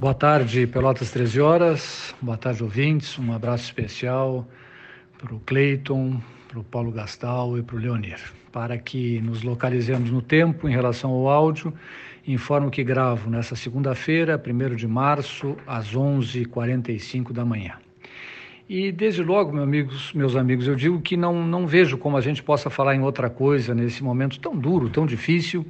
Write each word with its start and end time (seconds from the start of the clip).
Boa 0.00 0.14
tarde, 0.14 0.66
Pelotas 0.66 1.10
13 1.10 1.42
horas. 1.42 2.14
Boa 2.22 2.38
tarde, 2.38 2.62
ouvintes. 2.62 3.18
Um 3.18 3.34
abraço 3.34 3.64
especial 3.64 4.48
para 5.18 5.34
o 5.34 5.40
Cleiton, 5.40 6.18
para 6.48 6.58
o 6.58 6.64
Paulo 6.64 6.90
Gastal 6.90 7.58
e 7.58 7.62
para 7.62 7.76
o 7.76 7.78
Leonir. 7.78 8.18
Para 8.50 8.78
que 8.78 9.20
nos 9.20 9.42
localizemos 9.42 10.10
no 10.10 10.22
tempo 10.22 10.66
em 10.66 10.72
relação 10.72 11.10
ao 11.10 11.28
áudio, 11.28 11.74
informo 12.26 12.70
que 12.70 12.82
gravo 12.82 13.28
nessa 13.28 13.54
segunda-feira, 13.54 14.42
1 14.42 14.74
de 14.74 14.88
março, 14.88 15.54
às 15.66 15.94
11h45 15.94 17.30
da 17.34 17.44
manhã. 17.44 17.74
E 18.66 18.90
desde 18.90 19.22
logo, 19.22 19.52
meus 19.52 19.64
amigos, 19.64 20.12
meus 20.14 20.34
amigos, 20.34 20.66
eu 20.66 20.76
digo 20.76 20.98
que 21.02 21.14
não, 21.14 21.46
não 21.46 21.66
vejo 21.66 21.98
como 21.98 22.16
a 22.16 22.22
gente 22.22 22.42
possa 22.42 22.70
falar 22.70 22.94
em 22.94 23.02
outra 23.02 23.28
coisa 23.28 23.74
nesse 23.74 24.02
momento 24.02 24.40
tão 24.40 24.56
duro, 24.56 24.88
tão 24.88 25.04
difícil 25.04 25.66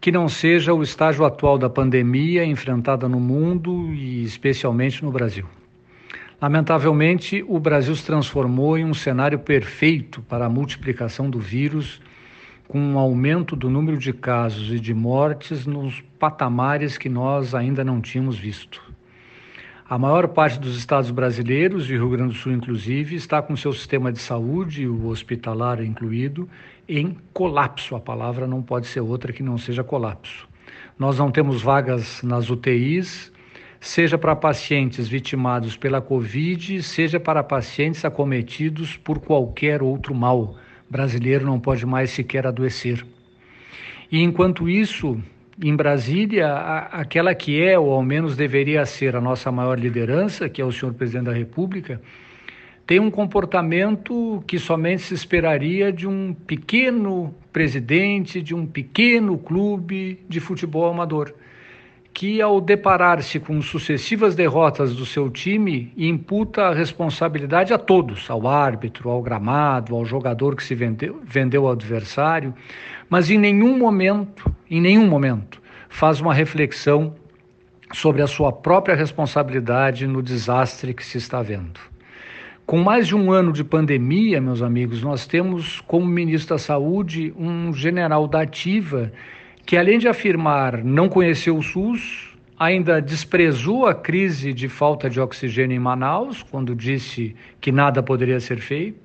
que 0.00 0.10
não 0.10 0.28
seja 0.28 0.72
o 0.72 0.82
estágio 0.82 1.24
atual 1.24 1.58
da 1.58 1.68
pandemia 1.68 2.44
enfrentada 2.44 3.06
no 3.06 3.20
mundo 3.20 3.92
e 3.92 4.24
especialmente 4.24 5.04
no 5.04 5.12
Brasil. 5.12 5.46
Lamentavelmente, 6.40 7.44
o 7.46 7.60
Brasil 7.60 7.94
se 7.94 8.06
transformou 8.06 8.78
em 8.78 8.84
um 8.84 8.94
cenário 8.94 9.38
perfeito 9.38 10.22
para 10.22 10.46
a 10.46 10.48
multiplicação 10.48 11.28
do 11.28 11.38
vírus, 11.38 12.00
com 12.66 12.80
um 12.80 12.98
aumento 12.98 13.54
do 13.54 13.68
número 13.68 13.98
de 13.98 14.12
casos 14.12 14.72
e 14.72 14.80
de 14.80 14.94
mortes 14.94 15.66
nos 15.66 16.00
patamares 16.18 16.96
que 16.96 17.10
nós 17.10 17.54
ainda 17.54 17.84
não 17.84 18.00
tínhamos 18.00 18.38
visto. 18.38 18.89
A 19.90 19.98
maior 19.98 20.28
parte 20.28 20.60
dos 20.60 20.76
estados 20.76 21.10
brasileiros, 21.10 21.90
e 21.90 21.94
Rio 21.94 22.10
Grande 22.10 22.34
do 22.34 22.38
Sul 22.38 22.52
inclusive, 22.52 23.16
está 23.16 23.42
com 23.42 23.56
seu 23.56 23.72
sistema 23.72 24.12
de 24.12 24.20
saúde, 24.20 24.86
o 24.86 25.08
hospitalar 25.08 25.82
incluído, 25.82 26.48
em 26.88 27.16
colapso. 27.32 27.96
A 27.96 28.00
palavra 28.00 28.46
não 28.46 28.62
pode 28.62 28.86
ser 28.86 29.00
outra 29.00 29.32
que 29.32 29.42
não 29.42 29.58
seja 29.58 29.82
colapso. 29.82 30.48
Nós 30.96 31.18
não 31.18 31.32
temos 31.32 31.60
vagas 31.60 32.22
nas 32.22 32.50
UTIs, 32.50 33.32
seja 33.80 34.16
para 34.16 34.36
pacientes 34.36 35.08
vitimados 35.08 35.76
pela 35.76 36.00
Covid, 36.00 36.80
seja 36.84 37.18
para 37.18 37.42
pacientes 37.42 38.04
acometidos 38.04 38.96
por 38.96 39.18
qualquer 39.18 39.82
outro 39.82 40.14
mal. 40.14 40.54
O 40.88 40.92
brasileiro 40.92 41.44
não 41.44 41.58
pode 41.58 41.84
mais 41.84 42.10
sequer 42.10 42.46
adoecer. 42.46 43.04
E 44.08 44.22
enquanto 44.22 44.68
isso, 44.68 45.20
em 45.62 45.76
Brasília, 45.76 46.48
a, 46.48 47.00
aquela 47.00 47.34
que 47.34 47.62
é, 47.62 47.78
ou 47.78 47.92
ao 47.92 48.02
menos 48.02 48.36
deveria 48.36 48.84
ser, 48.86 49.14
a 49.14 49.20
nossa 49.20 49.50
maior 49.52 49.78
liderança, 49.78 50.48
que 50.48 50.60
é 50.60 50.64
o 50.64 50.72
senhor 50.72 50.94
presidente 50.94 51.26
da 51.26 51.32
República, 51.32 52.00
tem 52.86 52.98
um 52.98 53.10
comportamento 53.10 54.42
que 54.46 54.58
somente 54.58 55.02
se 55.02 55.14
esperaria 55.14 55.92
de 55.92 56.08
um 56.08 56.34
pequeno 56.34 57.34
presidente 57.52 58.42
de 58.42 58.54
um 58.54 58.66
pequeno 58.66 59.38
clube 59.38 60.24
de 60.28 60.40
futebol 60.40 60.90
amador, 60.90 61.32
que, 62.12 62.42
ao 62.42 62.60
deparar-se 62.60 63.38
com 63.38 63.62
sucessivas 63.62 64.34
derrotas 64.34 64.94
do 64.94 65.06
seu 65.06 65.30
time, 65.30 65.92
imputa 65.96 66.64
a 66.64 66.74
responsabilidade 66.74 67.72
a 67.72 67.78
todos, 67.78 68.28
ao 68.30 68.46
árbitro, 68.46 69.08
ao 69.10 69.22
gramado, 69.22 69.94
ao 69.94 70.04
jogador 70.04 70.56
que 70.56 70.62
se 70.62 70.74
vendeu, 70.74 71.20
vendeu 71.24 71.66
ao 71.66 71.72
adversário, 71.72 72.52
mas 73.08 73.30
em 73.30 73.38
nenhum 73.38 73.78
momento, 73.78 74.54
em 74.68 74.80
nenhum 74.80 75.06
momento, 75.06 75.60
faz 75.88 76.20
uma 76.20 76.34
reflexão 76.34 77.14
sobre 77.92 78.22
a 78.22 78.26
sua 78.26 78.52
própria 78.52 78.94
responsabilidade 78.94 80.06
no 80.06 80.22
desastre 80.22 80.94
que 80.94 81.04
se 81.04 81.18
está 81.18 81.42
vendo. 81.42 81.80
Com 82.66 82.78
mais 82.78 83.08
de 83.08 83.16
um 83.16 83.32
ano 83.32 83.52
de 83.52 83.64
pandemia, 83.64 84.40
meus 84.40 84.62
amigos, 84.62 85.02
nós 85.02 85.26
temos 85.26 85.80
como 85.80 86.06
ministro 86.06 86.54
da 86.54 86.58
Saúde 86.58 87.34
um 87.36 87.72
general 87.72 88.28
da 88.28 88.42
Ativa 88.42 89.12
que, 89.70 89.76
além 89.76 90.00
de 90.00 90.08
afirmar 90.08 90.82
não 90.82 91.08
conhecer 91.08 91.52
o 91.52 91.62
SUS, 91.62 92.36
ainda 92.58 93.00
desprezou 93.00 93.86
a 93.86 93.94
crise 93.94 94.52
de 94.52 94.68
falta 94.68 95.08
de 95.08 95.20
oxigênio 95.20 95.76
em 95.76 95.78
Manaus, 95.78 96.42
quando 96.42 96.74
disse 96.74 97.36
que 97.60 97.70
nada 97.70 98.02
poderia 98.02 98.40
ser 98.40 98.58
feito 98.58 98.98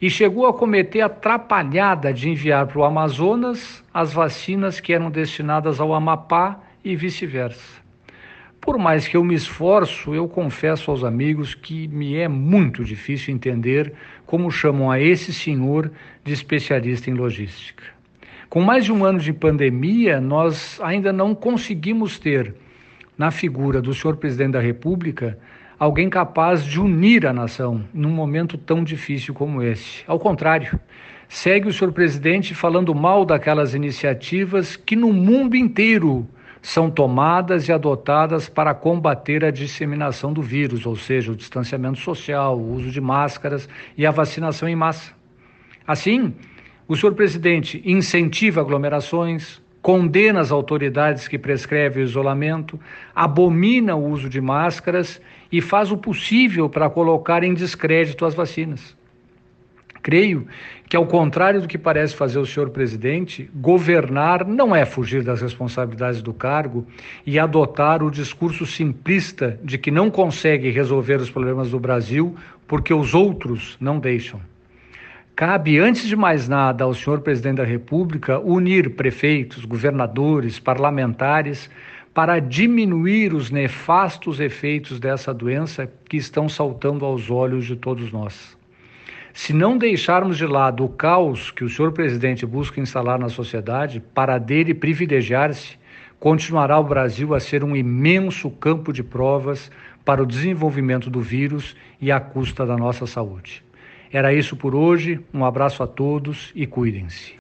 e 0.00 0.10
chegou 0.10 0.48
a 0.48 0.52
cometer 0.52 1.02
a 1.02 1.06
atrapalhada 1.06 2.12
de 2.12 2.28
enviar 2.28 2.66
para 2.66 2.80
o 2.80 2.84
Amazonas 2.84 3.80
as 3.94 4.12
vacinas 4.12 4.80
que 4.80 4.92
eram 4.92 5.08
destinadas 5.08 5.78
ao 5.78 5.94
Amapá 5.94 6.58
e 6.84 6.96
vice-versa. 6.96 7.80
Por 8.60 8.78
mais 8.78 9.06
que 9.06 9.16
eu 9.16 9.22
me 9.22 9.36
esforço, 9.36 10.16
eu 10.16 10.26
confesso 10.26 10.90
aos 10.90 11.04
amigos 11.04 11.54
que 11.54 11.86
me 11.86 12.16
é 12.16 12.26
muito 12.26 12.82
difícil 12.82 13.32
entender 13.32 13.92
como 14.26 14.50
chamam 14.50 14.90
a 14.90 14.98
esse 14.98 15.32
senhor 15.32 15.92
de 16.24 16.32
especialista 16.32 17.08
em 17.08 17.14
logística. 17.14 18.01
Com 18.52 18.60
mais 18.60 18.84
de 18.84 18.92
um 18.92 19.02
ano 19.02 19.18
de 19.18 19.32
pandemia, 19.32 20.20
nós 20.20 20.78
ainda 20.82 21.10
não 21.10 21.34
conseguimos 21.34 22.18
ter, 22.18 22.54
na 23.16 23.30
figura 23.30 23.80
do 23.80 23.94
senhor 23.94 24.18
presidente 24.18 24.52
da 24.52 24.60
República, 24.60 25.38
alguém 25.78 26.10
capaz 26.10 26.62
de 26.62 26.78
unir 26.78 27.26
a 27.26 27.32
nação 27.32 27.82
num 27.94 28.10
momento 28.10 28.58
tão 28.58 28.84
difícil 28.84 29.32
como 29.32 29.62
esse. 29.62 30.04
Ao 30.06 30.18
contrário, 30.18 30.78
segue 31.30 31.66
o 31.66 31.72
senhor 31.72 31.94
presidente 31.94 32.54
falando 32.54 32.94
mal 32.94 33.24
daquelas 33.24 33.72
iniciativas 33.72 34.76
que 34.76 34.96
no 34.96 35.14
mundo 35.14 35.56
inteiro 35.56 36.28
são 36.60 36.90
tomadas 36.90 37.68
e 37.68 37.72
adotadas 37.72 38.50
para 38.50 38.74
combater 38.74 39.46
a 39.46 39.50
disseminação 39.50 40.30
do 40.30 40.42
vírus, 40.42 40.84
ou 40.84 40.94
seja, 40.94 41.32
o 41.32 41.36
distanciamento 41.36 42.00
social, 42.00 42.58
o 42.58 42.74
uso 42.74 42.90
de 42.90 43.00
máscaras 43.00 43.66
e 43.96 44.04
a 44.04 44.10
vacinação 44.10 44.68
em 44.68 44.76
massa. 44.76 45.10
Assim, 45.86 46.34
o 46.92 46.96
senhor 46.96 47.14
presidente 47.14 47.82
incentiva 47.86 48.60
aglomerações, 48.60 49.62
condena 49.80 50.40
as 50.40 50.52
autoridades 50.52 51.26
que 51.26 51.38
prescrevem 51.38 52.02
o 52.02 52.06
isolamento, 52.06 52.78
abomina 53.14 53.96
o 53.96 54.10
uso 54.10 54.28
de 54.28 54.42
máscaras 54.42 55.18
e 55.50 55.62
faz 55.62 55.90
o 55.90 55.96
possível 55.96 56.68
para 56.68 56.90
colocar 56.90 57.42
em 57.42 57.54
descrédito 57.54 58.26
as 58.26 58.34
vacinas. 58.34 58.94
Creio 60.02 60.46
que, 60.86 60.94
ao 60.94 61.06
contrário 61.06 61.62
do 61.62 61.66
que 61.66 61.78
parece 61.78 62.14
fazer 62.14 62.38
o 62.38 62.44
senhor 62.44 62.68
presidente, 62.68 63.48
governar 63.54 64.46
não 64.46 64.76
é 64.76 64.84
fugir 64.84 65.24
das 65.24 65.40
responsabilidades 65.40 66.20
do 66.20 66.34
cargo 66.34 66.86
e 67.24 67.38
adotar 67.38 68.02
o 68.02 68.10
discurso 68.10 68.66
simplista 68.66 69.58
de 69.64 69.78
que 69.78 69.90
não 69.90 70.10
consegue 70.10 70.68
resolver 70.68 71.18
os 71.22 71.30
problemas 71.30 71.70
do 71.70 71.80
Brasil 71.80 72.36
porque 72.68 72.92
os 72.92 73.14
outros 73.14 73.78
não 73.80 73.98
deixam. 73.98 74.51
Cabe, 75.34 75.78
antes 75.78 76.06
de 76.06 76.14
mais 76.14 76.46
nada, 76.46 76.84
ao 76.84 76.92
senhor 76.92 77.22
presidente 77.22 77.56
da 77.56 77.64
República 77.64 78.38
unir 78.38 78.90
prefeitos, 78.90 79.64
governadores, 79.64 80.58
parlamentares 80.58 81.70
para 82.12 82.38
diminuir 82.38 83.32
os 83.32 83.50
nefastos 83.50 84.38
efeitos 84.38 85.00
dessa 85.00 85.32
doença 85.32 85.90
que 86.06 86.18
estão 86.18 86.50
saltando 86.50 87.06
aos 87.06 87.30
olhos 87.30 87.64
de 87.64 87.74
todos 87.74 88.12
nós. 88.12 88.56
Se 89.32 89.54
não 89.54 89.78
deixarmos 89.78 90.36
de 90.36 90.46
lado 90.46 90.84
o 90.84 90.88
caos 90.90 91.50
que 91.50 91.64
o 91.64 91.68
senhor 91.68 91.92
presidente 91.92 92.44
busca 92.44 92.78
instalar 92.78 93.18
na 93.18 93.30
sociedade 93.30 94.00
para 94.14 94.36
dele 94.36 94.74
privilegiar-se, 94.74 95.78
continuará 96.20 96.78
o 96.78 96.84
Brasil 96.84 97.34
a 97.34 97.40
ser 97.40 97.64
um 97.64 97.74
imenso 97.74 98.50
campo 98.50 98.92
de 98.92 99.02
provas 99.02 99.70
para 100.04 100.22
o 100.22 100.26
desenvolvimento 100.26 101.08
do 101.08 101.22
vírus 101.22 101.74
e 101.98 102.12
à 102.12 102.20
custa 102.20 102.66
da 102.66 102.76
nossa 102.76 103.06
saúde. 103.06 103.64
Era 104.12 104.34
isso 104.34 104.54
por 104.56 104.74
hoje. 104.74 105.18
Um 105.32 105.44
abraço 105.44 105.82
a 105.82 105.86
todos 105.86 106.52
e 106.54 106.66
cuidem-se. 106.66 107.30